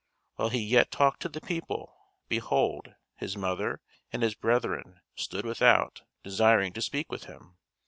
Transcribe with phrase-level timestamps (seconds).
[0.37, 1.95] While he yet talked to the people,
[2.27, 3.81] behold, his mother
[4.11, 7.57] and his brethren stood without, desiring to speak with him.